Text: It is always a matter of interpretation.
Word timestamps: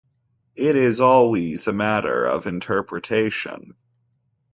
It 0.55 0.75
is 0.75 0.99
always 0.99 1.67
a 1.67 1.71
matter 1.73 2.25
of 2.25 2.47
interpretation. 2.47 3.75